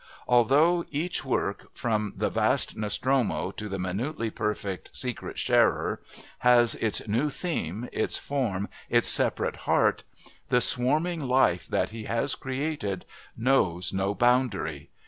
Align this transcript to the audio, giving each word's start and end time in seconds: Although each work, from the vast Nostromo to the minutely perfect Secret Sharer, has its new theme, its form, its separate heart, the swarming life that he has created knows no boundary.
Although 0.27 0.83
each 0.89 1.23
work, 1.23 1.69
from 1.75 2.13
the 2.17 2.31
vast 2.31 2.75
Nostromo 2.75 3.51
to 3.51 3.69
the 3.69 3.77
minutely 3.77 4.31
perfect 4.31 4.95
Secret 4.97 5.37
Sharer, 5.37 6.01
has 6.39 6.73
its 6.73 7.07
new 7.07 7.29
theme, 7.29 7.87
its 7.93 8.17
form, 8.17 8.67
its 8.89 9.07
separate 9.07 9.57
heart, 9.69 10.03
the 10.49 10.59
swarming 10.59 11.21
life 11.27 11.67
that 11.67 11.91
he 11.91 12.05
has 12.05 12.33
created 12.33 13.05
knows 13.37 13.93
no 13.93 14.15
boundary. 14.15 14.89